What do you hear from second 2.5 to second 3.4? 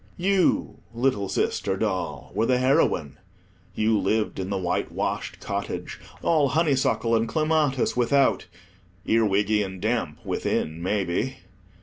heroine.